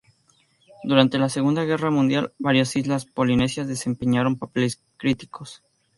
Durante 0.83 1.19
la 1.19 1.29
Segunda 1.29 1.63
Guerra 1.63 1.91
Mundial, 1.91 2.33
varias 2.39 2.75
islas 2.75 3.05
polinesias 3.05 3.67
desempeñaron 3.67 4.35
papeles 4.39 4.81
críticos. 4.97 5.61